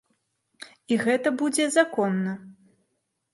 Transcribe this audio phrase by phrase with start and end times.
[0.95, 2.33] І гэта будзе законна.